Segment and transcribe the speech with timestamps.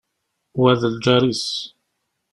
[0.59, 1.45] Wa d lǧar-is.